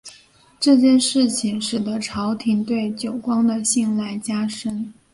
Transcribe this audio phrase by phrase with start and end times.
[0.59, 4.91] 这件事情使得朝廷对久光的信赖加深。